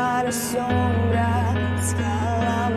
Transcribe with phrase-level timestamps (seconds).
[0.00, 2.70] para sombra, escala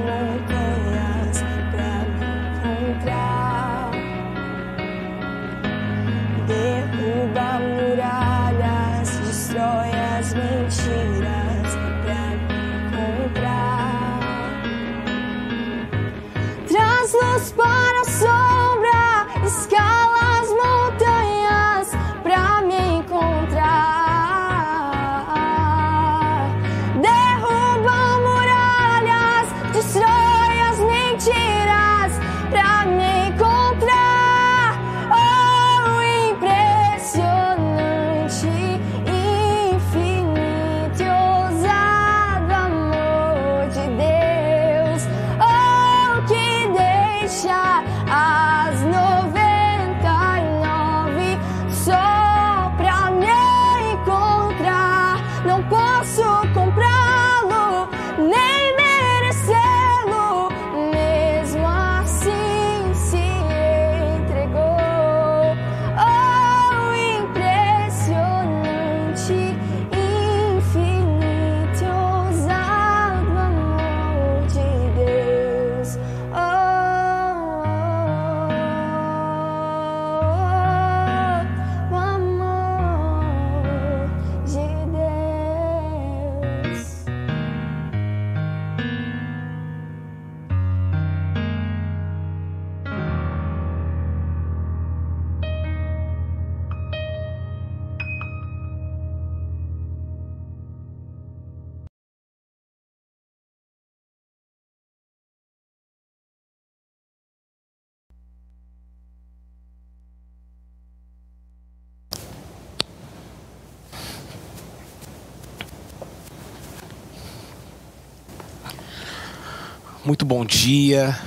[120.06, 121.18] Muito bom dia,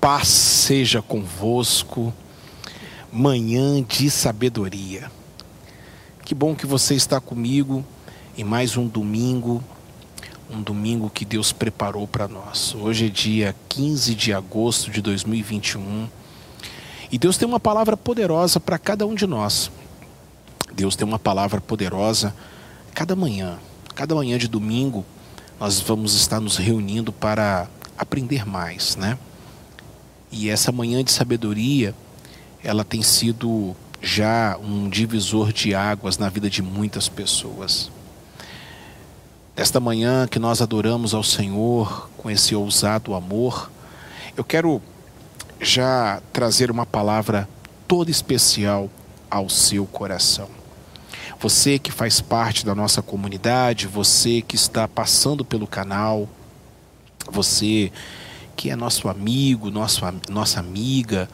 [0.00, 2.14] paz seja convosco,
[3.12, 5.10] manhã de sabedoria.
[6.24, 7.84] Que bom que você está comigo
[8.38, 9.60] em mais um domingo,
[10.48, 12.76] um domingo que Deus preparou para nós.
[12.76, 16.08] Hoje é dia 15 de agosto de 2021
[17.10, 19.68] e Deus tem uma palavra poderosa para cada um de nós.
[20.72, 22.32] Deus tem uma palavra poderosa
[22.94, 23.58] cada manhã,
[23.96, 25.04] cada manhã de domingo
[25.58, 27.68] nós vamos estar nos reunindo para
[28.02, 29.18] aprender mais, né?
[30.30, 31.94] E essa manhã de sabedoria,
[32.62, 37.90] ela tem sido já um divisor de águas na vida de muitas pessoas.
[39.54, 43.70] Esta manhã que nós adoramos ao Senhor com esse ousado amor,
[44.36, 44.80] eu quero
[45.60, 47.48] já trazer uma palavra
[47.86, 48.90] toda especial
[49.30, 50.48] ao seu coração.
[51.38, 56.28] Você que faz parte da nossa comunidade, você que está passando pelo canal,
[57.30, 57.92] você
[58.56, 61.28] que é nosso amigo, nosso, nossa amiga.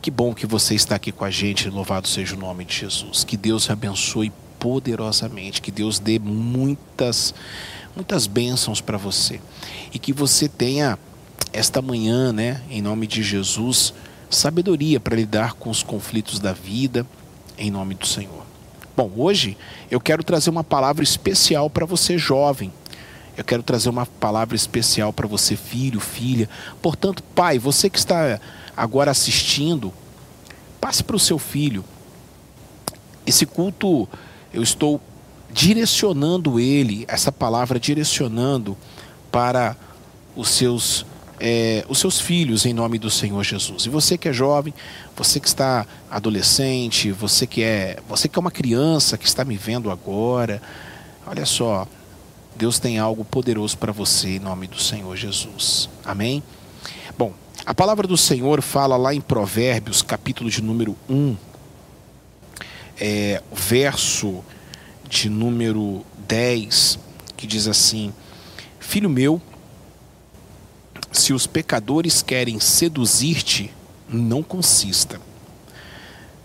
[0.00, 1.68] Que bom que você está aqui com a gente.
[1.68, 3.24] Louvado seja o nome de Jesus.
[3.24, 5.60] Que Deus abençoe poderosamente.
[5.60, 7.34] Que Deus dê muitas,
[7.94, 9.40] muitas bênçãos para você.
[9.92, 10.98] E que você tenha
[11.52, 13.94] esta manhã, né, em nome de Jesus,
[14.28, 17.06] sabedoria para lidar com os conflitos da vida,
[17.56, 18.44] em nome do Senhor.
[18.96, 19.56] Bom, hoje
[19.90, 22.72] eu quero trazer uma palavra especial para você jovem
[23.36, 26.48] eu quero trazer uma palavra especial para você, filho, filha.
[26.80, 28.40] Portanto, pai, você que está
[28.76, 29.92] agora assistindo,
[30.80, 31.84] passe para o seu filho.
[33.26, 34.08] Esse culto,
[34.52, 35.00] eu estou
[35.50, 38.76] direcionando ele, essa palavra direcionando
[39.30, 39.76] para
[40.36, 41.06] os seus
[41.40, 43.86] é, os seus filhos em nome do Senhor Jesus.
[43.86, 44.72] E você que é jovem,
[45.16, 49.56] você que está adolescente, você que é você que é uma criança que está me
[49.56, 50.62] vendo agora,
[51.26, 51.86] olha só,
[52.56, 55.88] Deus tem algo poderoso para você em nome do Senhor Jesus.
[56.04, 56.42] Amém?
[57.18, 57.32] Bom,
[57.66, 61.36] a palavra do Senhor fala lá em Provérbios, capítulo de número 1,
[63.00, 64.44] é, verso
[65.08, 66.98] de número 10,
[67.36, 68.12] que diz assim:
[68.78, 69.42] Filho meu,
[71.10, 73.72] se os pecadores querem seduzir-te,
[74.08, 75.20] não consista.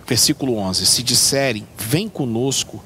[0.08, 2.84] Versículo 11: Se disserem, vem conosco,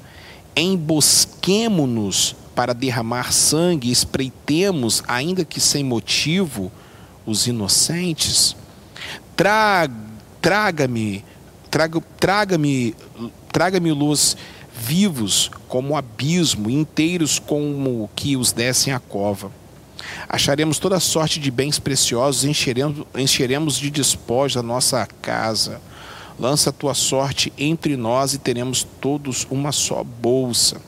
[0.54, 6.70] embosquemo-nos para derramar sangue, espreitemos, ainda que sem motivo,
[7.26, 8.56] os inocentes.
[9.36, 11.24] Traga-me,
[11.70, 12.94] traga, traga-me,
[13.52, 14.36] traga-me luz
[14.76, 19.50] vivos como o abismo, inteiros como que os descem a cova.
[20.28, 25.80] Acharemos toda sorte de bens preciosos, encheremos, encheremos de despojos a nossa casa.
[26.38, 30.80] Lança a tua sorte entre nós e teremos todos uma só bolsa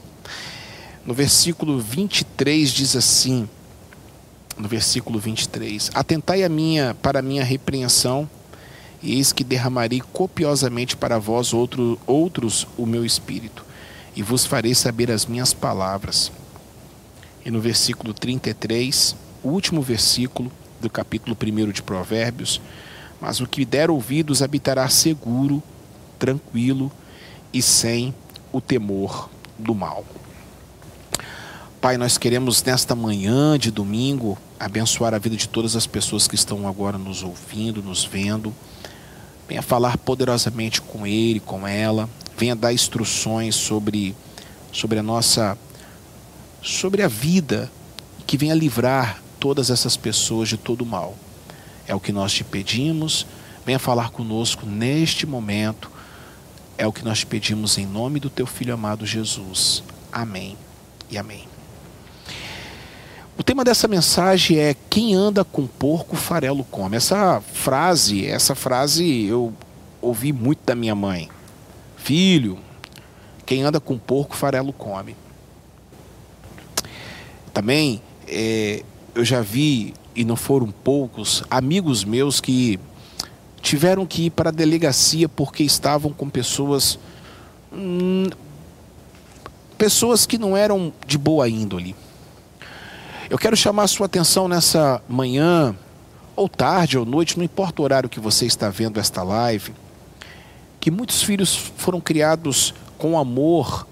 [1.07, 3.49] no versículo 23 diz assim:
[4.59, 8.29] no versículo 23: Atentai a minha para a minha repreensão,
[9.03, 13.65] e eis que derramarei copiosamente para vós outro, outros o meu espírito,
[14.17, 16.33] e vos farei saber as minhas palavras.
[17.45, 22.61] E no versículo 33, o último versículo do capítulo 1 de Provérbios,
[23.21, 25.63] mas o que der ouvidos habitará seguro,
[26.19, 26.91] tranquilo
[27.53, 28.13] e sem
[28.53, 30.05] o temor do mal.
[31.87, 36.35] Pai, nós queremos nesta manhã de domingo abençoar a vida de todas as pessoas que
[36.35, 38.53] estão agora nos ouvindo, nos vendo.
[39.49, 42.11] Venha falar poderosamente com ele, com ela.
[42.37, 44.17] Venha dar instruções sobre,
[44.73, 45.57] sobre a nossa
[46.61, 47.71] sobre a vida
[48.27, 51.15] que venha livrar todas essas pessoas de todo mal.
[51.87, 53.25] É o que nós te pedimos.
[53.65, 55.89] Venha falar conosco neste momento.
[56.77, 59.85] É o que nós te pedimos em nome do teu filho amado Jesus.
[60.11, 60.57] Amém
[61.09, 61.56] e amém.
[63.39, 66.97] O tema dessa mensagem é quem anda com porco farelo come.
[66.97, 69.53] Essa frase, essa frase eu
[70.01, 71.29] ouvi muito da minha mãe.
[71.99, 72.59] Filho,
[73.45, 75.15] quem anda com porco farelo come.
[77.53, 78.83] Também é,
[79.15, 82.81] eu já vi, e não foram poucos, amigos meus que
[83.61, 86.99] tiveram que ir para a delegacia porque estavam com pessoas.
[87.71, 88.31] Hum,
[89.77, 91.95] pessoas que não eram de boa índole
[93.29, 95.75] eu quero chamar a sua atenção nessa manhã,
[96.37, 99.75] ou tarde, ou noite, não importa o horário que você está vendo esta live,
[100.79, 103.87] que muitos filhos foram criados com amor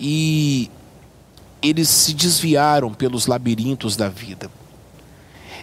[0.00, 0.70] e
[1.62, 4.50] eles se desviaram pelos labirintos da vida.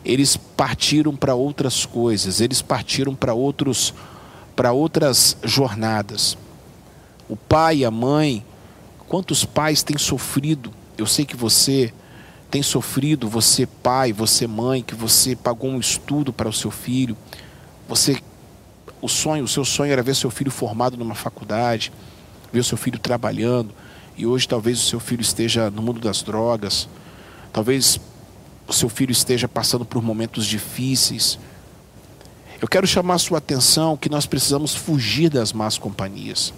[0.05, 3.93] Eles partiram para outras coisas, eles partiram para outros
[4.55, 6.37] para outras jornadas.
[7.27, 8.45] O pai a mãe,
[9.07, 10.71] quantos pais têm sofrido?
[10.97, 11.93] Eu sei que você
[12.51, 17.15] tem sofrido, você pai, você mãe, que você pagou um estudo para o seu filho,
[17.87, 18.21] você
[19.01, 21.91] o sonho, o seu sonho era ver seu filho formado numa faculdade,
[22.51, 23.73] ver seu filho trabalhando,
[24.17, 26.89] e hoje talvez o seu filho esteja no mundo das drogas,
[27.53, 27.99] talvez
[28.67, 31.39] o seu filho esteja passando por momentos difíceis.
[32.61, 36.53] Eu quero chamar a sua atenção que nós precisamos fugir das más companhias.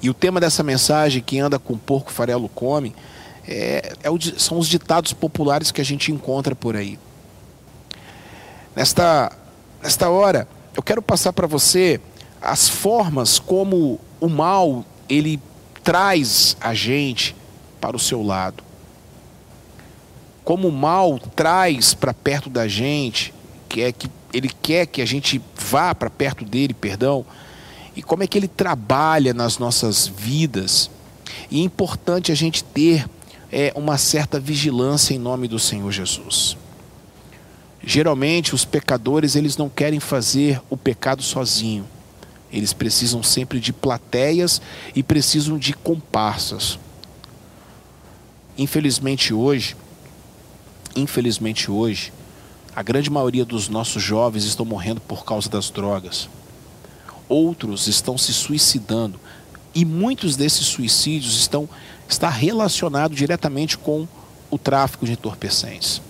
[0.00, 2.92] E o tema dessa mensagem, que anda com porco farelo come,
[3.46, 6.98] é, é o, são os ditados populares que a gente encontra por aí.
[8.74, 9.32] Nesta,
[9.82, 12.00] nesta hora, eu quero passar para você
[12.40, 15.40] as formas como o mal ele
[15.82, 17.36] traz a gente
[17.80, 18.62] para o seu lado.
[20.44, 23.34] Como o mal traz para perto da gente,
[23.68, 27.24] que é que ele quer que a gente vá para perto dele, perdão,
[27.94, 30.90] e como é que ele trabalha nas nossas vidas.
[31.50, 33.06] E é importante a gente ter
[33.52, 36.56] é, uma certa vigilância em nome do Senhor Jesus.
[37.84, 41.86] Geralmente os pecadores eles não querem fazer o pecado sozinho.
[42.50, 44.62] Eles precisam sempre de plateias
[44.94, 46.78] e precisam de comparsas.
[48.56, 49.76] Infelizmente hoje,
[50.96, 52.12] infelizmente hoje,
[52.74, 56.28] a grande maioria dos nossos jovens estão morrendo por causa das drogas.
[57.28, 59.18] Outros estão se suicidando
[59.74, 61.68] e muitos desses suicídios estão
[62.08, 64.06] está relacionado diretamente com
[64.50, 66.02] o tráfico de entorpecentes.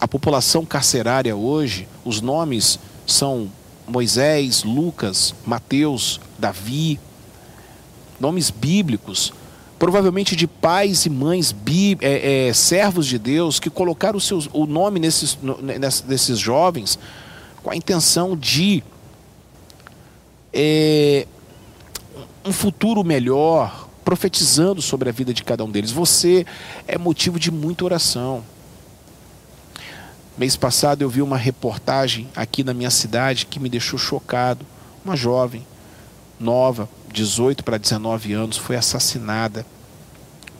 [0.00, 3.50] A população carcerária hoje, os nomes são
[3.86, 6.98] Moisés, Lucas, Mateus, Davi,
[8.18, 9.32] nomes bíblicos,
[9.78, 14.48] provavelmente de pais e mães bí, é, é, servos de Deus que colocaram o, seus,
[14.52, 15.36] o nome nesses,
[16.06, 16.98] nesses jovens
[17.62, 18.82] com a intenção de
[20.52, 21.26] é,
[22.44, 25.90] um futuro melhor, profetizando sobre a vida de cada um deles.
[25.90, 26.46] Você
[26.86, 28.42] é motivo de muita oração.
[30.36, 34.66] Mês passado eu vi uma reportagem aqui na minha cidade que me deixou chocado.
[35.04, 35.66] Uma jovem,
[36.38, 39.64] nova, 18 para 19 anos, foi assassinada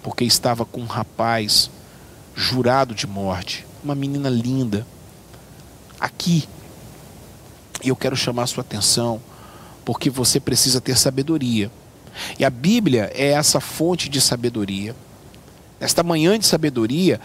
[0.03, 1.71] porque estava com um rapaz
[2.35, 3.67] jurado de morte.
[3.83, 4.87] Uma menina linda.
[5.99, 6.49] Aqui.
[7.85, 9.21] Eu quero chamar sua atenção
[9.85, 11.71] porque você precisa ter sabedoria.
[12.39, 14.95] E a Bíblia é essa fonte de sabedoria.
[15.81, 17.21] Nesta manhã de sabedoria,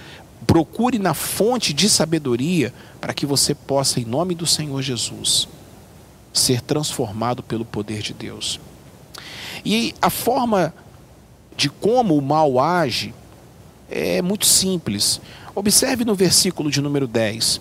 [0.45, 5.47] Procure na fonte de sabedoria para que você possa, em nome do Senhor Jesus,
[6.31, 8.59] ser transformado pelo poder de Deus.
[9.65, 10.73] E a forma
[11.55, 13.13] de como o mal age
[13.89, 15.19] é muito simples.
[15.55, 17.59] Observe no versículo de número 10: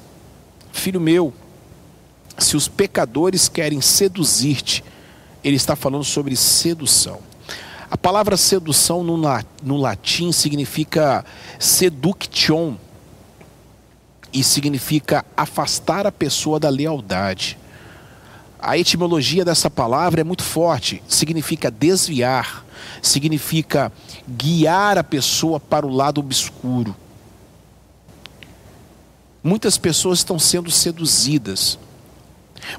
[0.70, 1.32] Filho meu,
[2.36, 4.84] se os pecadores querem seduzir-te,
[5.46, 7.20] ele está falando sobre sedução.
[7.88, 11.24] A palavra sedução no, latim significa
[11.56, 12.74] seduction
[14.32, 17.56] e significa afastar a pessoa da lealdade.
[18.58, 22.64] A etimologia dessa palavra é muito forte, significa desviar,
[23.00, 23.92] significa
[24.28, 26.96] guiar a pessoa para o lado obscuro.
[29.44, 31.78] Muitas pessoas estão sendo seduzidas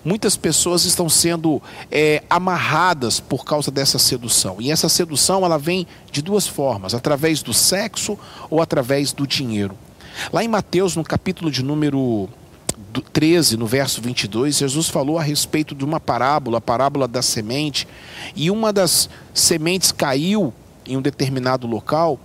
[0.03, 4.57] Muitas pessoas estão sendo é, amarradas por causa dessa sedução.
[4.59, 8.17] E essa sedução ela vem de duas formas: através do sexo
[8.49, 9.77] ou através do dinheiro.
[10.31, 12.27] Lá em Mateus, no capítulo de número
[13.13, 17.87] 13, no verso 22, Jesus falou a respeito de uma parábola, a parábola da semente,
[18.35, 20.53] e uma das sementes caiu
[20.85, 22.19] em um determinado local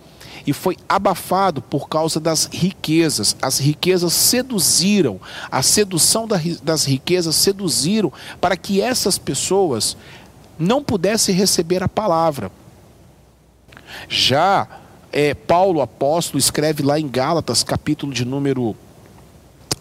[0.46, 3.36] e foi abafado por causa das riquezas.
[3.40, 5.20] As riquezas seduziram,
[5.50, 6.26] a sedução
[6.62, 9.96] das riquezas seduziram para que essas pessoas
[10.58, 12.50] não pudessem receber a palavra.
[14.08, 14.66] Já
[15.12, 18.74] é, Paulo apóstolo escreve lá em Gálatas, capítulo de número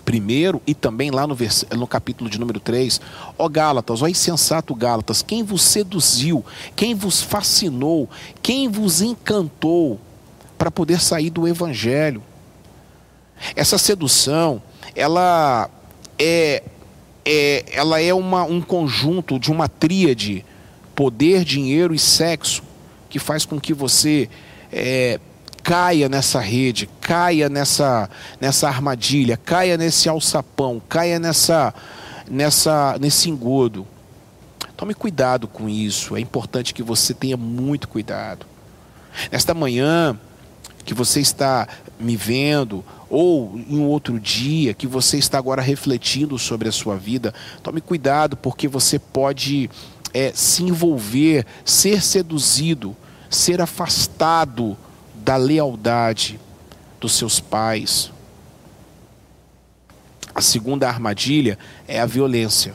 [0.10, 1.66] 1 e também lá no, vers...
[1.72, 3.00] no capítulo de número 3,
[3.38, 6.44] ó Gálatas, ó insensato Gálatas, quem vos seduziu,
[6.76, 8.10] quem vos fascinou,
[8.42, 10.00] quem vos encantou
[10.62, 12.22] para poder sair do evangelho.
[13.56, 14.62] Essa sedução,
[14.96, 15.68] ela
[16.20, 16.62] é,
[17.26, 20.46] é, ela é uma, um conjunto de uma tríade,
[20.94, 22.62] poder, dinheiro e sexo,
[23.10, 24.30] que faz com que você
[24.72, 25.20] é,
[25.64, 28.08] caia nessa rede, caia nessa,
[28.40, 31.74] nessa armadilha, caia nesse alçapão, caia nessa,
[32.30, 33.88] nessa, nesse engodo.
[34.78, 38.46] Tome cuidado com isso, é importante que você tenha muito cuidado.
[39.32, 40.20] Nesta manhã,
[40.84, 41.68] que você está
[42.00, 46.96] me vendo, ou em um outro dia, que você está agora refletindo sobre a sua
[46.96, 49.70] vida, tome cuidado, porque você pode
[50.14, 52.96] é, se envolver, ser seduzido,
[53.30, 54.78] ser afastado
[55.16, 56.40] da lealdade,
[57.00, 58.12] dos seus pais.
[60.34, 61.58] A segunda armadilha
[61.88, 62.74] é a violência.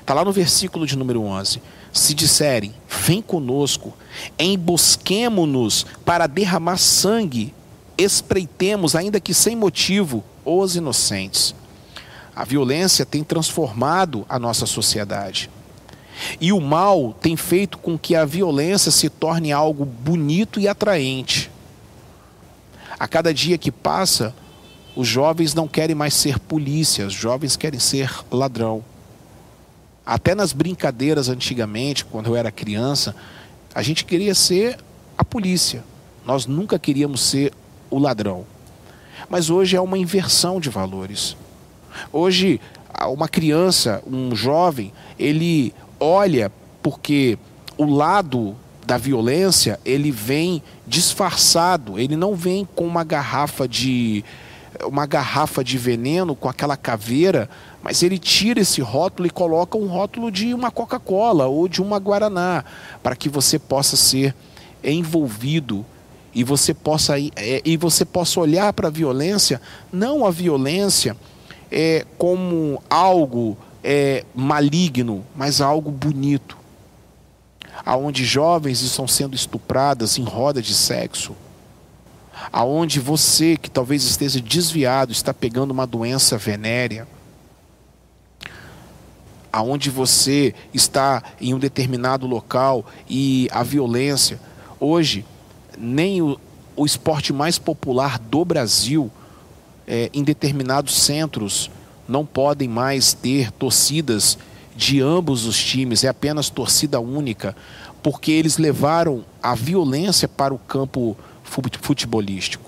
[0.00, 1.62] Está lá no versículo de número 11.
[1.94, 3.94] Se disserem, vem conosco,
[4.36, 7.54] embosquemo-nos para derramar sangue,
[7.96, 11.54] espreitemos, ainda que sem motivo, os inocentes.
[12.34, 15.48] A violência tem transformado a nossa sociedade.
[16.40, 21.48] E o mal tem feito com que a violência se torne algo bonito e atraente.
[22.98, 24.34] A cada dia que passa,
[24.96, 28.84] os jovens não querem mais ser polícia, os jovens querem ser ladrão.
[30.06, 33.14] Até nas brincadeiras antigamente, quando eu era criança,
[33.74, 34.78] a gente queria ser
[35.16, 35.82] a polícia.
[36.26, 37.52] Nós nunca queríamos ser
[37.90, 38.44] o ladrão.
[39.28, 41.36] Mas hoje é uma inversão de valores.
[42.12, 42.60] Hoje,
[43.08, 47.38] uma criança, um jovem, ele olha porque
[47.78, 48.54] o lado
[48.86, 54.24] da violência, ele vem disfarçado, ele não vem com uma garrafa de
[54.84, 57.48] uma garrafa de veneno com aquela caveira,
[57.84, 61.98] mas ele tira esse rótulo e coloca um rótulo de uma Coca-Cola ou de uma
[61.98, 62.64] Guaraná,
[63.02, 64.34] para que você possa ser
[64.82, 65.84] envolvido
[66.34, 69.60] e você possa é, e você possa olhar para a violência,
[69.92, 71.14] não a violência
[71.70, 76.56] é, como algo é, maligno, mas algo bonito,
[77.84, 81.36] aonde jovens estão sendo estupradas em roda de sexo,
[82.50, 87.06] aonde você que talvez esteja desviado está pegando uma doença venérea,
[89.54, 94.40] aonde você está em um determinado local e a violência.
[94.80, 95.24] Hoje,
[95.78, 96.36] nem o,
[96.74, 99.08] o esporte mais popular do Brasil,
[99.86, 101.70] é, em determinados centros,
[102.08, 104.36] não podem mais ter torcidas
[104.74, 107.56] de ambos os times, é apenas torcida única,
[108.02, 112.63] porque eles levaram a violência para o campo futebolístico.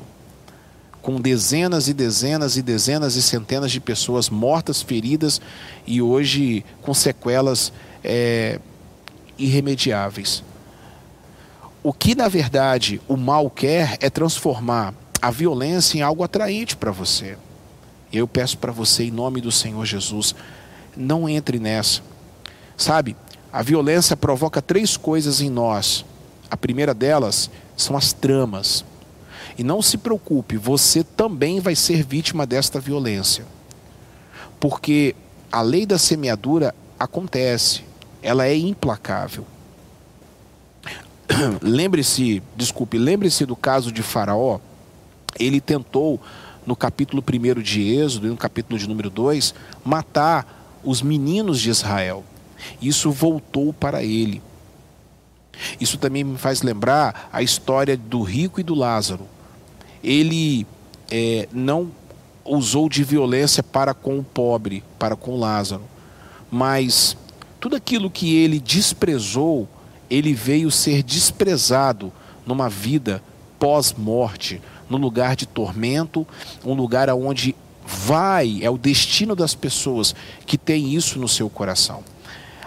[1.06, 5.40] Com dezenas e dezenas e dezenas e centenas de pessoas mortas, feridas
[5.86, 8.58] e hoje com sequelas é,
[9.38, 10.42] irremediáveis.
[11.80, 14.92] O que na verdade o mal quer é transformar
[15.22, 17.38] a violência em algo atraente para você.
[18.12, 20.34] Eu peço para você, em nome do Senhor Jesus,
[20.96, 22.00] não entre nessa.
[22.76, 23.14] Sabe,
[23.52, 26.04] a violência provoca três coisas em nós.
[26.50, 28.84] A primeira delas são as tramas.
[29.58, 33.44] E não se preocupe, você também vai ser vítima desta violência.
[34.60, 35.14] Porque
[35.50, 37.82] a lei da semeadura acontece,
[38.22, 39.46] ela é implacável.
[41.62, 44.58] lembre-se, desculpe, lembre-se do caso de Faraó.
[45.38, 46.20] Ele tentou,
[46.66, 51.70] no capítulo 1 de Êxodo e no capítulo de número 2, matar os meninos de
[51.70, 52.24] Israel.
[52.80, 54.42] Isso voltou para ele.
[55.80, 59.26] Isso também me faz lembrar a história do rico e do Lázaro.
[60.06, 60.66] Ele
[61.10, 61.90] é, não
[62.44, 65.82] usou de violência para com o pobre, para com Lázaro,
[66.50, 67.16] mas
[67.58, 69.68] tudo aquilo que ele desprezou,
[70.08, 72.12] ele veio ser desprezado
[72.46, 73.20] numa vida
[73.58, 76.24] pós-morte, num lugar de tormento,
[76.64, 80.14] um lugar aonde vai, é o destino das pessoas
[80.46, 82.04] que tem isso no seu coração.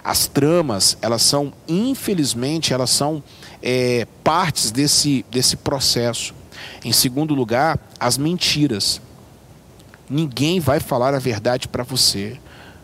[0.03, 3.21] As tramas, elas são, infelizmente, elas são
[3.61, 6.33] é, partes desse, desse processo.
[6.83, 9.01] Em segundo lugar, as mentiras.
[10.09, 12.39] Ninguém vai falar a verdade para você.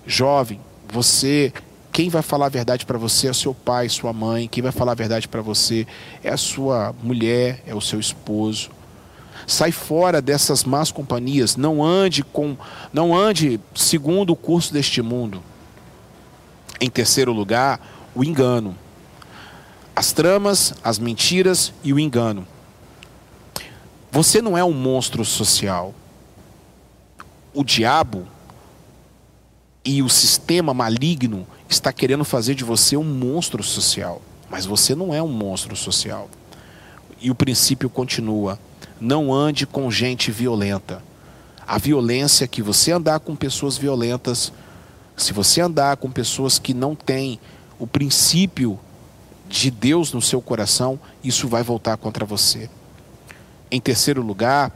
[0.05, 0.59] Jovem,
[0.91, 1.51] você
[1.95, 4.49] quem vai falar a verdade para você é seu pai, sua mãe.
[4.49, 5.87] Quem vai falar a verdade para você
[6.21, 8.69] é a sua mulher, é o seu esposo.
[9.47, 11.55] Sai fora dessas más companhias.
[11.55, 12.57] Não ande com,
[12.91, 15.41] não ande segundo o curso deste mundo.
[16.81, 17.79] Em terceiro lugar,
[18.13, 18.75] o engano.
[19.95, 22.45] As tramas, as mentiras e o engano.
[24.15, 25.93] Você não é um monstro social.
[27.53, 28.25] O diabo
[29.83, 34.21] e o sistema maligno está querendo fazer de você um monstro social.
[34.49, 36.29] Mas você não é um monstro social.
[37.19, 38.57] E o princípio continua:
[39.01, 41.03] não ande com gente violenta.
[41.67, 44.53] A violência que você andar com pessoas violentas
[45.17, 47.37] se você andar com pessoas que não têm
[47.77, 48.79] o princípio
[49.49, 52.69] de Deus no seu coração, isso vai voltar contra você.
[53.75, 54.71] Em terceiro lugar,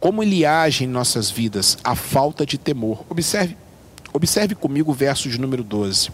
[0.00, 1.76] como ele age em nossas vidas?
[1.84, 3.04] A falta de temor.
[3.06, 3.54] Observe,
[4.14, 6.10] observe comigo o verso de número 12.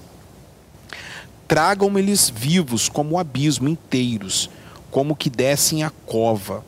[1.46, 4.50] Tragam-eles vivos como o abismo inteiros,
[4.90, 6.64] como que descem a cova.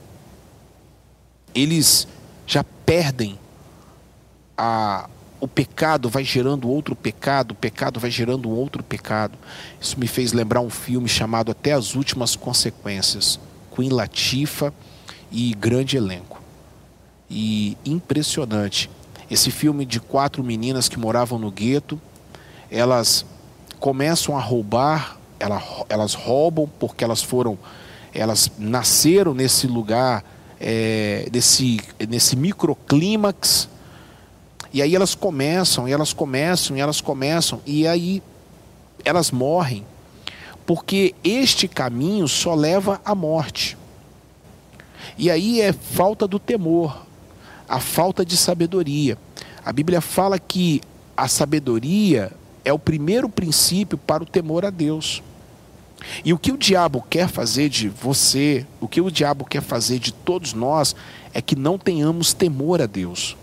[1.53, 2.07] Eles
[2.47, 3.37] já perdem
[4.57, 5.11] a,
[5.41, 9.37] o pecado vai gerando outro pecado, o pecado vai gerando outro pecado.
[9.81, 13.41] Isso me fez lembrar um filme chamado Até as Últimas Consequências,
[13.79, 14.75] Queen Latifa
[15.31, 16.43] e grande elenco.
[17.31, 18.91] e impressionante.
[19.31, 22.01] Esse filme de quatro meninas que moravam no gueto,
[22.71, 23.25] elas
[23.79, 25.19] começam a roubar,
[25.89, 27.59] elas roubam porque elas foram,
[28.15, 30.25] elas nasceram nesse lugar,
[30.59, 33.69] é, nesse, nesse microclímax,
[34.73, 38.23] e aí elas começam, e elas começam, e elas começam, e aí
[39.05, 39.85] elas morrem,
[40.69, 43.75] porque este caminho só leva à morte.
[45.17, 47.07] E aí é falta do temor,
[47.67, 49.17] a falta de sabedoria.
[49.65, 50.83] A Bíblia fala que
[51.17, 52.31] a sabedoria
[52.67, 55.23] é o primeiro princípio para o temor a Deus.
[56.23, 59.99] E o que o diabo quer fazer de você, o que o diabo quer fazer
[59.99, 60.95] de todos nós,
[61.33, 63.39] é que não tenhamos temor a Deus.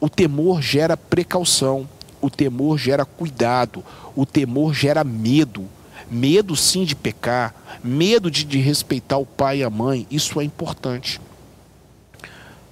[0.00, 1.86] O temor gera precaução,
[2.18, 3.84] o temor gera cuidado,
[4.16, 5.68] o temor gera medo.
[6.10, 10.44] Medo sim de pecar, medo de, de respeitar o pai e a mãe, isso é
[10.44, 11.20] importante.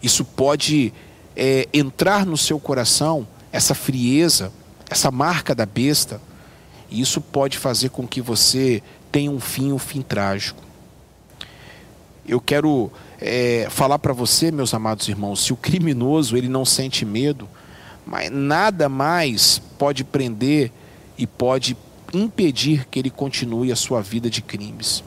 [0.03, 0.93] Isso pode
[1.37, 4.53] é, entrar no seu coração, essa frieza,
[4.91, 6.21] essa marca da besta,
[6.91, 10.63] e isso pode fazer com que você tenha um fim, um fim trágico.
[12.27, 12.91] Eu quero
[13.21, 17.49] é, falar para você, meus amados irmãos, se o criminoso ele não sente medo,
[18.07, 20.71] mas nada mais pode prender
[21.17, 21.77] e pode
[22.13, 25.03] impedir que ele continue a sua vida de crimes.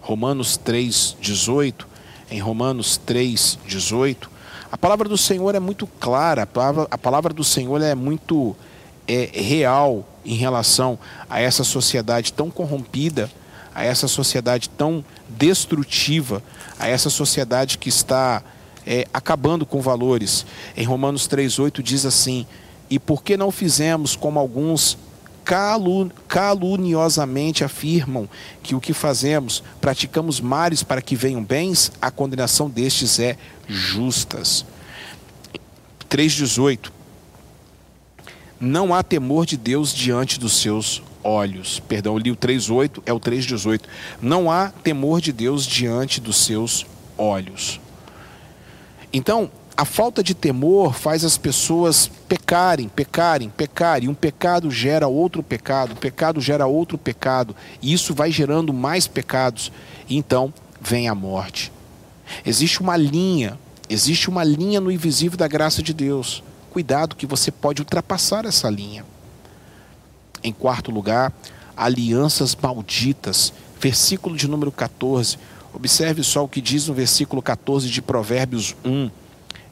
[0.00, 1.86] Romanos 3:18
[2.30, 4.30] em Romanos 3, 18,
[4.70, 8.56] a palavra do Senhor é muito clara, a palavra, a palavra do Senhor é muito
[9.06, 10.98] é, real em relação
[11.30, 13.30] a essa sociedade tão corrompida,
[13.74, 16.42] a essa sociedade tão destrutiva,
[16.78, 18.42] a essa sociedade que está
[18.84, 20.44] é, acabando com valores.
[20.76, 22.44] Em Romanos 3,8 diz assim:
[22.90, 24.98] E por que não fizemos como alguns
[26.28, 28.28] caluniosamente afirmam
[28.62, 33.36] que o que fazemos, praticamos males para que venham bens, a condenação destes é
[33.68, 34.64] justas.
[36.10, 36.90] 3,18
[38.58, 41.80] Não há temor de Deus diante dos seus olhos.
[41.80, 43.82] Perdão, li o 3,8, é o 3,18.
[44.20, 47.80] Não há temor de Deus diante dos seus olhos.
[49.12, 54.08] Então, a falta de temor faz as pessoas pecarem, pecarem, pecarem.
[54.08, 59.70] Um pecado gera outro pecado, pecado gera outro pecado, e isso vai gerando mais pecados.
[60.08, 61.70] E então vem a morte.
[62.44, 63.58] Existe uma linha,
[63.88, 66.42] existe uma linha no invisível da graça de Deus.
[66.70, 69.04] Cuidado que você pode ultrapassar essa linha.
[70.42, 71.34] Em quarto lugar,
[71.76, 73.52] alianças malditas.
[73.78, 75.38] Versículo de número 14.
[75.74, 79.10] Observe só o que diz no versículo 14 de Provérbios 1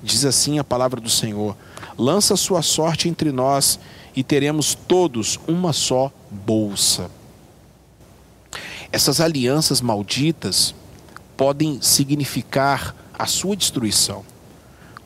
[0.05, 1.57] Diz assim a palavra do Senhor:
[1.97, 3.81] Lança sua sorte entre nós
[4.15, 7.11] e teremos todos uma só bolsa.
[8.93, 10.75] Essas alianças malditas
[11.39, 14.23] podem significar a sua destruição.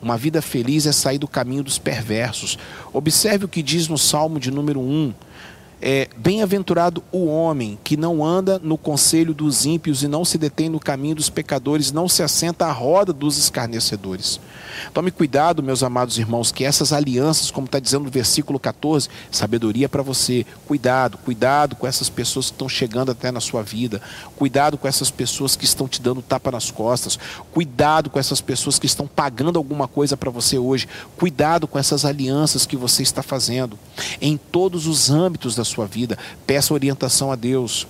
[0.01, 2.57] Uma vida feliz é sair do caminho dos perversos.
[2.91, 5.13] Observe o que diz no Salmo de número 1,
[5.81, 10.67] é, Bem-aventurado o homem que não anda no conselho dos ímpios e não se detém
[10.67, 14.39] no caminho dos pecadores, não se assenta à roda dos escarnecedores.
[14.93, 19.87] Tome cuidado, meus amados irmãos, que essas alianças, como está dizendo no versículo 14, sabedoria
[19.87, 20.45] para você.
[20.67, 24.01] Cuidado, cuidado com essas pessoas que estão chegando até na sua vida.
[24.35, 27.17] Cuidado com essas pessoas que estão te dando tapa nas costas.
[27.51, 30.87] Cuidado com essas pessoas que estão pagando alguma coisa para você hoje.
[31.17, 33.77] Cuidado com essas alianças que você está fazendo.
[34.21, 36.17] Em todos os âmbitos da sua vida.
[36.45, 37.87] Peça orientação a Deus.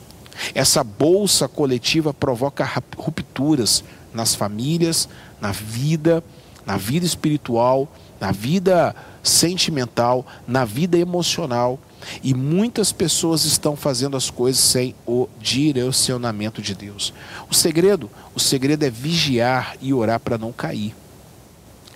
[0.53, 5.09] Essa bolsa coletiva provoca rupturas nas famílias,
[5.41, 6.23] na vida,
[6.65, 11.79] na vida espiritual, na vida sentimental, na vida emocional.
[12.23, 17.13] E muitas pessoas estão fazendo as coisas sem o direcionamento de Deus.
[17.49, 20.95] O segredo, o segredo é vigiar e orar para não cair.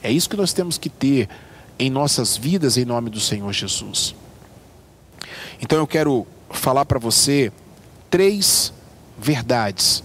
[0.01, 1.29] É isso que nós temos que ter
[1.79, 4.13] em nossas vidas em nome do Senhor Jesus.
[5.63, 7.49] Então eu quero falar para você
[8.09, 8.73] três
[9.17, 10.03] verdades,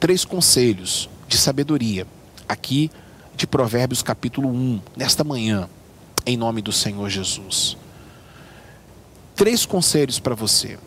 [0.00, 2.06] três conselhos de sabedoria
[2.48, 2.90] aqui
[3.36, 5.68] de Provérbios capítulo 1, nesta manhã,
[6.24, 7.76] em nome do Senhor Jesus.
[9.36, 10.78] Três conselhos para você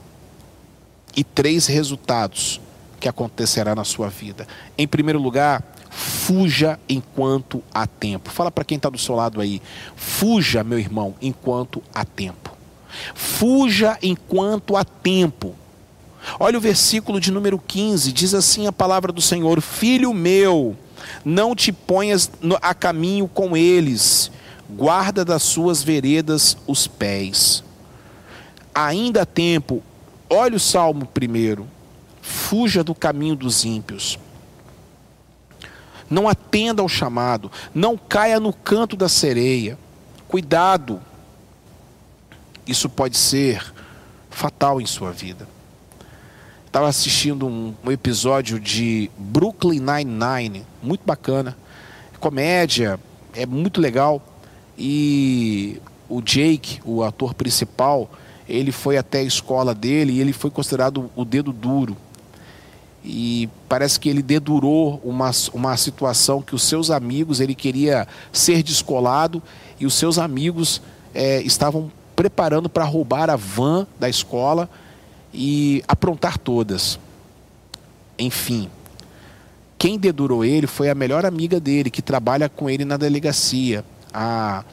[1.16, 2.60] e três resultados
[3.00, 4.48] que acontecerá na sua vida.
[4.76, 8.32] Em primeiro lugar, fuja enquanto há tempo.
[8.32, 9.62] Fala para quem está do seu lado aí.
[9.96, 12.45] Fuja, meu irmão, enquanto há tempo.
[13.14, 15.56] Fuja enquanto há tempo.
[16.40, 20.76] Olha o versículo de número 15, diz assim a palavra do Senhor: Filho meu,
[21.24, 22.30] não te ponhas
[22.62, 24.32] a caminho com eles,
[24.70, 27.64] guarda das suas veredas os pés.
[28.74, 29.84] Ainda há tempo,
[30.30, 31.68] olha o salmo primeiro:
[32.22, 34.18] fuja do caminho dos ímpios.
[36.10, 37.52] Não atenda ao chamado.
[37.74, 39.78] Não caia no canto da sereia.
[40.28, 41.02] Cuidado.
[42.68, 43.74] Isso pode ser
[44.30, 45.48] fatal em sua vida.
[46.66, 51.56] Estava assistindo um, um, episódio de Brooklyn Nine-Nine, muito bacana.
[52.20, 53.00] Comédia,
[53.34, 54.22] é muito legal.
[54.78, 58.10] E o Jake, o ator principal,
[58.50, 61.96] ele foi até a escola dele e ele foi considerado o dedo duro.
[63.04, 68.64] E parece que ele dedurou uma, uma situação que os seus amigos, ele queria ser
[68.64, 69.42] descolado
[69.80, 70.82] e os seus amigos
[71.14, 74.70] é, estavam preparando para roubar a van da escola
[75.34, 77.00] e aprontar todas.
[78.18, 78.70] Enfim,
[79.78, 84.64] quem dedurou ele foi a melhor amiga dele, que trabalha com ele na delegacia, a,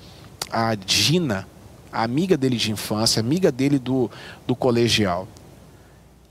[0.50, 1.46] a Gina,
[1.92, 4.10] a amiga dele de infância, amiga dele do,
[4.46, 5.26] do colegial.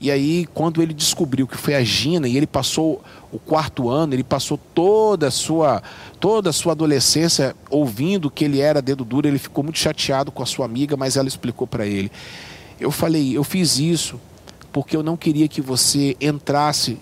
[0.02, 4.12] E aí, quando ele descobriu que foi a Gina e ele passou o quarto ano,
[4.12, 5.80] ele passou toda a sua
[6.18, 10.42] toda a sua adolescência ouvindo que ele era dedo duro, ele ficou muito chateado com
[10.42, 12.10] a sua amiga, mas ela explicou para ele.
[12.80, 14.18] Eu falei, eu fiz isso
[14.72, 16.98] porque eu não queria que você entrasse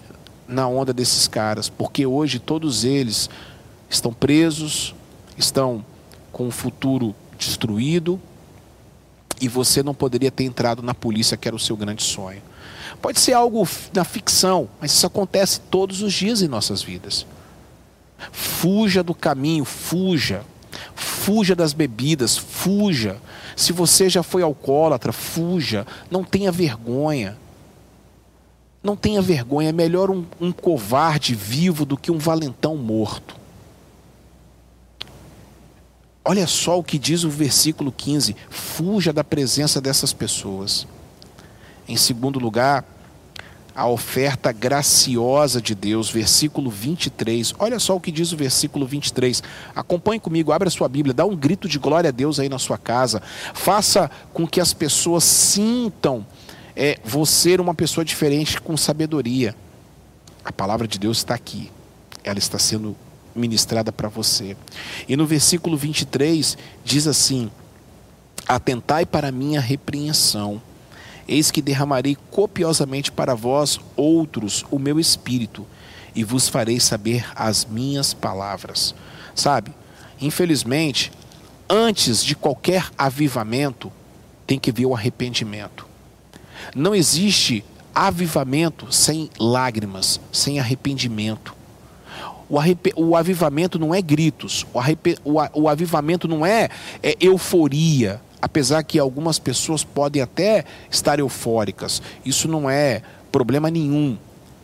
[0.46, 3.30] na onda desses caras, porque hoje todos eles
[3.88, 4.94] estão presos,
[5.38, 5.82] estão
[6.30, 8.20] com o futuro destruído
[9.40, 12.49] e você não poderia ter entrado na polícia, que era o seu grande sonho.
[13.00, 17.26] Pode ser algo na ficção, mas isso acontece todos os dias em nossas vidas.
[18.32, 20.44] Fuja do caminho, fuja.
[20.94, 23.16] Fuja das bebidas, fuja.
[23.56, 25.86] Se você já foi alcoólatra, fuja.
[26.10, 27.36] Não tenha vergonha.
[28.82, 29.68] Não tenha vergonha.
[29.68, 33.36] É melhor um, um covarde vivo do que um valentão morto.
[36.24, 40.86] Olha só o que diz o versículo 15: fuja da presença dessas pessoas.
[41.90, 42.84] Em segundo lugar,
[43.74, 47.52] a oferta graciosa de Deus, versículo 23.
[47.58, 49.42] Olha só o que diz o versículo 23.
[49.74, 52.78] Acompanhe comigo, abra sua Bíblia, dá um grito de glória a Deus aí na sua
[52.78, 53.20] casa.
[53.54, 56.24] Faça com que as pessoas sintam
[56.76, 59.56] é, você uma pessoa diferente com sabedoria.
[60.44, 61.72] A palavra de Deus está aqui.
[62.22, 62.96] Ela está sendo
[63.34, 64.56] ministrada para você.
[65.08, 67.50] E no versículo 23 diz assim:
[68.46, 70.62] Atentai para a minha repreensão
[71.30, 75.64] Eis que derramarei copiosamente para vós outros o meu espírito,
[76.12, 78.96] e vos farei saber as minhas palavras.
[79.32, 79.72] Sabe,
[80.20, 81.12] infelizmente,
[81.68, 83.92] antes de qualquer avivamento,
[84.44, 85.86] tem que vir o arrependimento.
[86.74, 87.64] Não existe
[87.94, 91.54] avivamento sem lágrimas, sem arrependimento.
[92.48, 92.92] O, arrep...
[92.96, 95.16] o avivamento não é gritos, o, arrep...
[95.24, 96.68] o, avivamento não é,
[97.00, 104.16] é euforia, apesar que algumas pessoas podem até estar eufóricas, isso não é problema nenhum.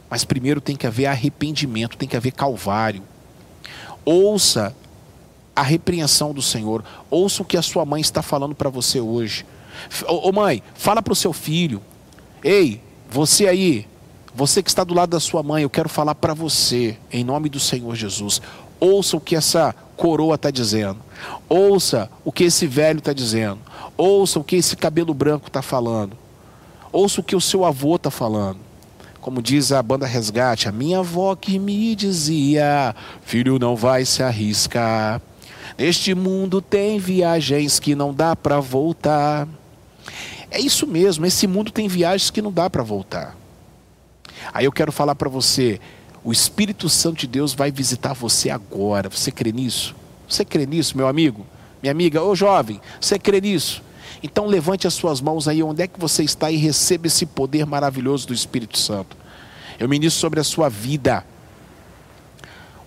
[0.09, 3.03] Mas primeiro tem que haver arrependimento, tem que haver calvário.
[4.05, 4.75] Ouça
[5.55, 9.45] a repreensão do Senhor, ouça o que a sua mãe está falando para você hoje.
[10.07, 11.83] Ô, mãe, fala para o seu filho:
[12.43, 13.87] Ei, você aí,
[14.35, 17.49] você que está do lado da sua mãe, eu quero falar para você, em nome
[17.49, 18.41] do Senhor Jesus.
[18.79, 20.99] Ouça o que essa coroa está dizendo.
[21.49, 23.59] Ouça o que esse velho está dizendo.
[23.96, 26.16] Ouça o que esse cabelo branco está falando.
[26.92, 28.59] Ouça o que o seu avô está falando.
[29.20, 34.22] Como diz a banda Resgate, a minha avó que me dizia: Filho, não vai se
[34.22, 35.20] arriscar.
[35.76, 39.48] Neste mundo tem viagens que não dá para voltar.
[40.50, 43.37] É isso mesmo, esse mundo tem viagens que não dá para voltar.
[44.52, 45.80] Aí eu quero falar para você:
[46.22, 49.09] o Espírito Santo de Deus vai visitar você agora.
[49.09, 49.94] Você crê nisso?
[50.28, 51.46] Você crê nisso, meu amigo?
[51.83, 53.83] Minha amiga, ô jovem, você crê nisso?
[54.23, 57.67] Então levante as suas mãos aí onde é que você está e receba esse poder
[57.67, 59.17] maravilhoso do Espírito Santo.
[59.79, 61.25] Eu ministro sobre a sua vida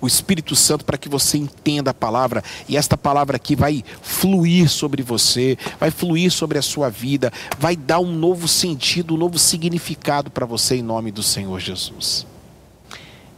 [0.02, 4.70] o Espírito Santo para que você entenda a palavra e esta palavra aqui vai fluir
[4.70, 9.38] sobre você, vai fluir sobre a sua vida, vai dar um novo sentido, um novo
[9.38, 12.26] significado para você em nome do Senhor Jesus.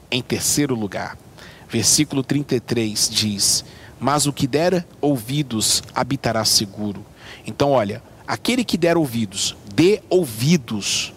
[0.10, 1.18] Em terceiro lugar,
[1.70, 3.66] versículo 33 diz:
[4.02, 7.06] Mas o que der ouvidos habitará seguro.
[7.46, 11.14] Então, olha, aquele que der ouvidos, dê ouvidos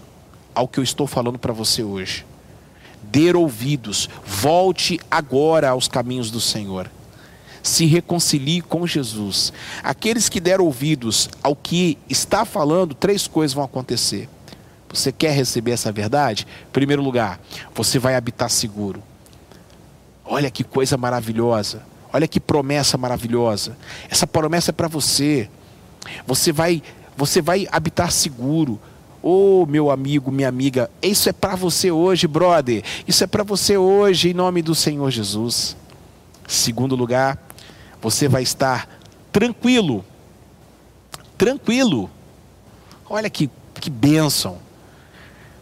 [0.54, 2.26] ao que eu estou falando para você hoje.
[3.02, 6.90] Dê ouvidos, volte agora aos caminhos do Senhor.
[7.62, 9.50] Se reconcilie com Jesus.
[9.82, 14.28] Aqueles que deram ouvidos ao que está falando, três coisas vão acontecer.
[14.90, 16.46] Você quer receber essa verdade?
[16.68, 17.40] Em primeiro lugar,
[17.74, 19.02] você vai habitar seguro.
[20.22, 21.93] Olha que coisa maravilhosa.
[22.14, 23.76] Olha que promessa maravilhosa.
[24.08, 25.50] Essa promessa é para você.
[26.24, 26.80] Você vai,
[27.16, 28.80] você vai habitar seguro.
[29.20, 32.84] Oh, meu amigo, minha amiga, isso é para você hoje, brother.
[33.08, 35.76] Isso é para você hoje, em nome do Senhor Jesus.
[36.46, 37.36] Segundo lugar,
[38.00, 38.88] você vai estar
[39.32, 40.04] tranquilo.
[41.36, 42.08] Tranquilo.
[43.10, 43.50] Olha que,
[43.80, 44.58] que bênção.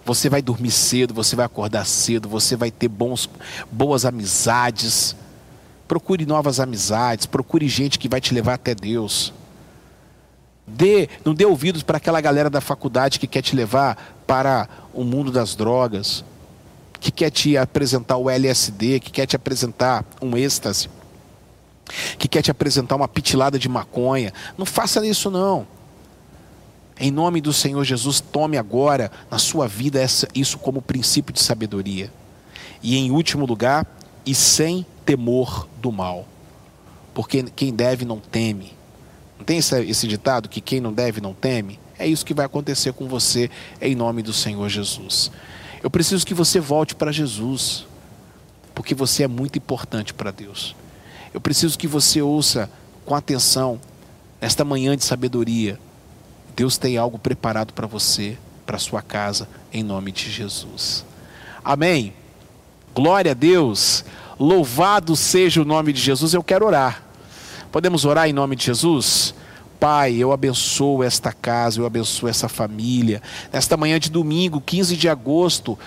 [0.05, 3.27] Você vai dormir cedo, você vai acordar cedo, você vai ter bons,
[3.71, 5.17] boas amizades.
[5.87, 9.33] Procure novas amizades, procure gente que vai te levar até Deus.
[10.67, 15.05] Dê, não dê ouvidos para aquela galera da faculdade que quer te levar para o
[15.05, 16.25] mundo das drogas,
[17.01, 20.89] que quer te apresentar o LSD, que quer te apresentar um êxtase,
[22.17, 24.33] que quer te apresentar uma pitilada de maconha.
[24.57, 25.67] Não faça isso não.
[26.99, 31.43] Em nome do Senhor Jesus, tome agora na sua vida essa, isso como princípio de
[31.43, 32.13] sabedoria.
[32.81, 33.85] E em último lugar,
[34.25, 36.27] e sem temor do mal.
[37.15, 38.73] Porque quem deve não teme.
[39.39, 41.79] Não tem esse, ditado que quem não deve não teme?
[41.99, 45.31] É isso que vai acontecer com você em nome do Senhor Jesus.
[45.83, 47.87] Eu preciso que você volte para Jesus,
[48.75, 50.77] porque você é muito importante para Deus.
[51.35, 52.71] Eu preciso que você ouça
[53.05, 53.81] com atenção,
[54.41, 55.79] nesta manhã de sabedoria,
[56.55, 58.37] Deus tem algo preparado para você,
[58.67, 61.05] para sua casa, em nome de Jesus.
[61.65, 62.13] Amém.
[62.95, 64.05] Glória a Deus.
[64.39, 66.35] Louvado seja o nome de Jesus.
[66.35, 67.03] Eu quero orar.
[67.71, 69.35] Podemos orar em nome de Jesus?
[69.81, 73.21] Pai, eu abençoo esta casa, eu abençoo essa família.
[73.53, 75.79] Nesta manhã de domingo, 15 de agosto,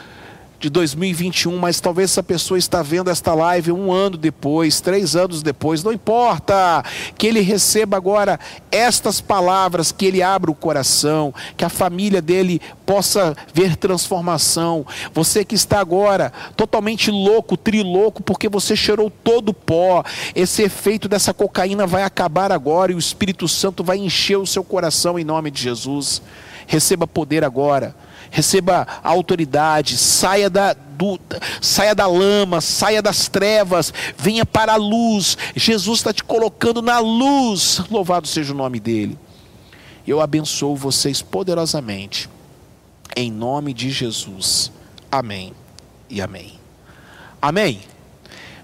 [0.60, 5.42] de 2021, mas talvez essa pessoa está vendo esta live um ano depois, três anos
[5.42, 6.84] depois, não importa,
[7.18, 8.40] que ele receba agora
[8.72, 14.86] estas palavras, que ele abra o coração, que a família dele possa ver transformação.
[15.14, 21.08] Você que está agora totalmente louco, trilouco, porque você cheirou todo o pó, esse efeito
[21.08, 25.24] dessa cocaína vai acabar agora e o Espírito Santo vai encher o seu coração em
[25.24, 26.22] nome de Jesus.
[26.68, 27.96] Receba poder agora
[28.36, 31.20] receba autoridade, saia da, do,
[31.62, 35.38] saia da lama, saia das trevas, venha para a luz.
[35.56, 37.82] Jesus está te colocando na luz.
[37.90, 39.18] Louvado seja o nome dele.
[40.08, 42.30] Eu abençoo vocês poderosamente.
[43.16, 44.72] Em nome de Jesus.
[45.12, 45.54] Amém
[46.10, 46.54] e amém.
[47.42, 47.82] Amém.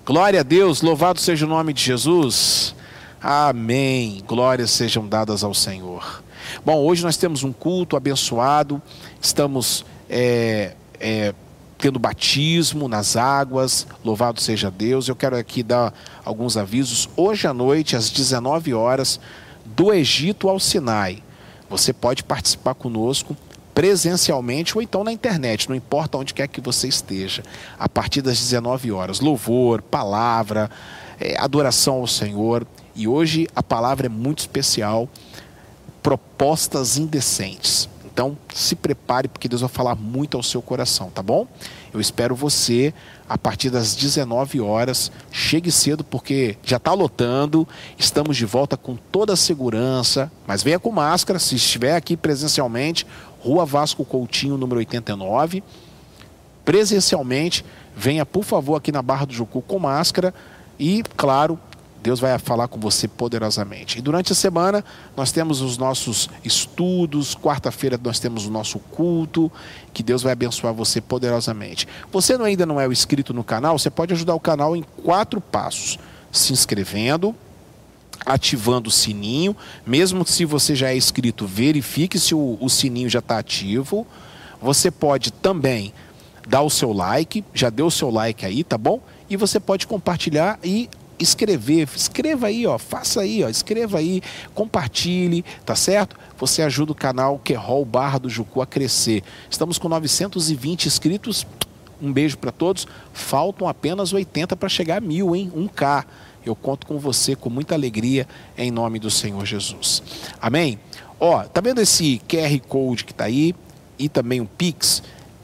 [0.05, 2.75] Glória a Deus, louvado seja o nome de Jesus.
[3.21, 4.23] Amém.
[4.27, 6.23] Glórias sejam dadas ao Senhor.
[6.65, 8.81] Bom, hoje nós temos um culto abençoado,
[9.21, 11.33] estamos é, é,
[11.81, 15.07] tendo batismo nas águas, louvado seja Deus.
[15.07, 15.91] Eu quero aqui dar
[16.23, 17.09] alguns avisos.
[17.17, 19.19] Hoje à noite, às 19 horas,
[19.65, 21.23] do Egito ao Sinai,
[21.67, 23.35] você pode participar conosco
[23.73, 27.41] presencialmente ou então na internet, não importa onde quer que você esteja,
[27.79, 29.19] a partir das 19 horas.
[29.19, 30.69] Louvor, palavra,
[31.19, 32.67] é, adoração ao Senhor.
[32.95, 35.09] E hoje a palavra é muito especial
[36.03, 37.89] propostas indecentes.
[38.13, 41.47] Então, se prepare porque Deus vai falar muito ao seu coração, tá bom?
[41.93, 42.93] Eu espero você
[43.27, 45.11] a partir das 19 horas.
[45.31, 47.67] Chegue cedo porque já está lotando.
[47.97, 53.07] Estamos de volta com toda a segurança, mas venha com máscara se estiver aqui presencialmente,
[53.39, 55.63] Rua Vasco Coutinho, número 89.
[56.65, 60.33] Presencialmente, venha por favor aqui na Barra do Jucu com máscara
[60.77, 61.57] e, claro,
[62.01, 63.99] Deus vai falar com você poderosamente.
[63.99, 64.83] E durante a semana
[65.15, 69.51] nós temos os nossos estudos, quarta-feira nós temos o nosso culto,
[69.93, 71.87] que Deus vai abençoar você poderosamente.
[72.11, 75.39] Você ainda não é o inscrito no canal, você pode ajudar o canal em quatro
[75.39, 75.99] passos:
[76.31, 77.35] se inscrevendo,
[78.25, 83.19] ativando o sininho, mesmo se você já é inscrito, verifique se o, o sininho já
[83.19, 84.07] está ativo.
[84.59, 85.93] Você pode também
[86.47, 88.99] dar o seu like, já deu o seu like aí, tá bom?
[89.29, 90.89] E você pode compartilhar e
[91.21, 94.21] escrever, escreva aí, ó, faça aí, ó, escreva aí,
[94.53, 96.17] compartilhe, tá certo?
[96.37, 99.23] Você ajuda o canal Querol Barra do Jucu a crescer.
[99.49, 101.45] Estamos com 920 inscritos.
[102.01, 102.87] Um beijo para todos.
[103.13, 105.51] Faltam apenas 80 para chegar a mil, hein?
[105.55, 106.05] 1K.
[106.43, 110.01] Eu conto com você com muita alegria em nome do Senhor Jesus.
[110.41, 110.79] Amém?
[111.19, 113.53] Ó, tá vendo esse QR Code que tá aí
[113.99, 115.03] e também o Pix?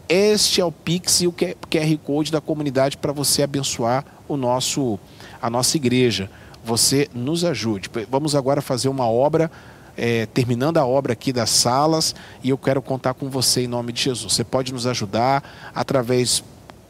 [0.09, 4.97] Este é o Pix e o QR Code da comunidade para você abençoar o nosso
[5.41, 6.29] a nossa igreja.
[6.63, 7.89] Você nos ajude.
[8.09, 9.51] Vamos agora fazer uma obra,
[9.97, 13.91] é, terminando a obra aqui das salas, e eu quero contar com você em nome
[13.91, 14.33] de Jesus.
[14.33, 16.41] Você pode nos ajudar através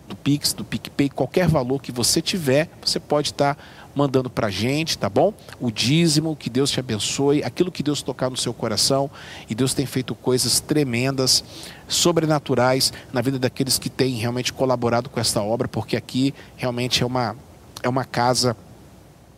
[0.07, 3.57] do Pix, do PicPay, qualquer valor que você tiver, você pode estar
[3.97, 5.33] mandando para a gente, tá bom?
[5.59, 9.09] O dízimo, que Deus te abençoe, aquilo que Deus tocar no seu coração,
[9.49, 11.43] e Deus tem feito coisas tremendas,
[11.87, 17.05] sobrenaturais na vida daqueles que têm realmente colaborado com esta obra, porque aqui realmente é
[17.05, 17.35] uma
[17.83, 18.55] é uma casa,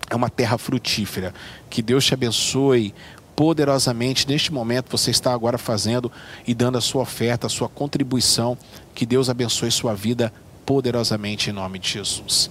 [0.09, 1.33] é uma terra frutífera.
[1.69, 2.93] Que Deus te abençoe
[3.35, 6.11] poderosamente neste momento você está agora fazendo
[6.45, 8.57] e dando a sua oferta, a sua contribuição.
[8.93, 10.33] Que Deus abençoe sua vida
[10.65, 12.49] poderosamente em nome de Jesus.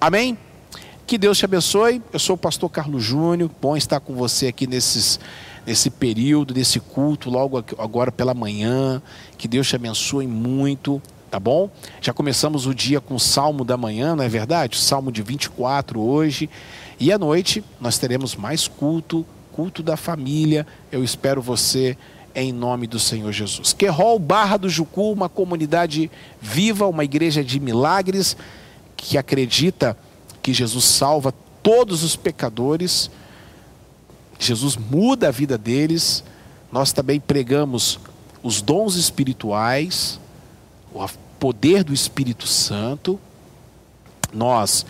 [0.00, 0.38] Amém?
[1.10, 2.00] Que Deus te abençoe.
[2.12, 3.50] Eu sou o pastor Carlos Júnior.
[3.60, 5.18] Bom estar com você aqui nesses,
[5.66, 9.02] nesse período, nesse culto, logo agora pela manhã.
[9.36, 11.68] Que Deus te abençoe muito tá bom?
[12.00, 14.76] Já começamos o dia com o Salmo da manhã, não é verdade?
[14.76, 16.48] O Salmo de 24 hoje.
[17.00, 20.64] E à noite nós teremos mais culto, culto da família.
[20.92, 21.98] Eu espero você
[22.36, 23.72] em nome do Senhor Jesus.
[23.72, 26.08] Querol Barra do Jucu, uma comunidade
[26.40, 28.36] viva, uma igreja de milagres
[28.96, 29.96] que acredita
[30.42, 31.32] que Jesus salva
[31.62, 33.10] todos os pecadores.
[34.38, 36.24] Jesus muda a vida deles.
[36.72, 37.98] Nós também pregamos
[38.42, 40.18] os dons espirituais,
[40.92, 41.06] o
[41.38, 43.20] poder do Espírito Santo.
[44.32, 44.86] Nós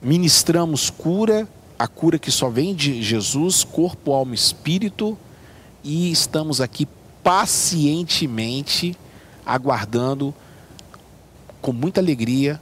[0.00, 1.46] ministramos cura,
[1.78, 5.16] a cura que só vem de Jesus, corpo, alma e espírito,
[5.84, 6.88] e estamos aqui
[7.22, 8.96] pacientemente
[9.46, 10.34] aguardando
[11.60, 12.60] com muita alegria,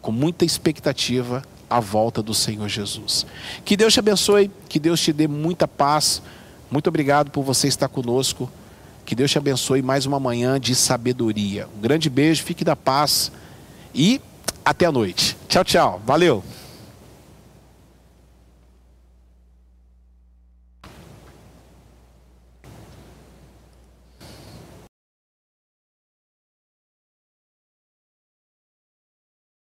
[0.00, 3.24] com muita expectativa a volta do Senhor Jesus.
[3.64, 6.20] Que Deus te abençoe, que Deus te dê muita paz.
[6.70, 8.50] Muito obrigado por você estar conosco.
[9.04, 11.68] Que Deus te abençoe mais uma manhã de sabedoria.
[11.76, 13.30] Um grande beijo, fique da paz
[13.94, 14.20] e
[14.64, 15.36] até a noite.
[15.48, 16.02] Tchau, tchau.
[16.04, 16.44] Valeu.